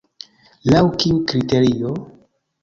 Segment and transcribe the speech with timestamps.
[0.73, 1.93] Laŭ kiu kriterio?